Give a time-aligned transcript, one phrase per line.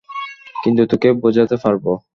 [0.55, 1.85] কিন্তু তোকে বোঝাতে পারব।